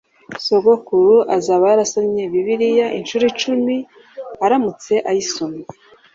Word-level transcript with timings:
Sogokuru 0.45 1.15
azaba 1.35 1.63
yarasomye 1.71 2.21
Bibiliya 2.33 2.87
inshuro 2.97 3.23
icumi 3.31 3.75
aramutse 4.45 4.93
ayisomye. 5.09 5.65